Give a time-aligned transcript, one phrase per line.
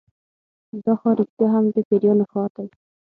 [0.83, 2.67] دا ښار رښتیا هم د پیریانو ښار دی.